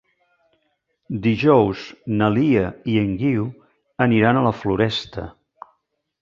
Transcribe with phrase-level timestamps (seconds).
[1.25, 1.83] Dijous
[2.21, 2.63] na Lia
[2.95, 3.45] i en Guiu
[4.07, 5.29] aniran a la Floresta.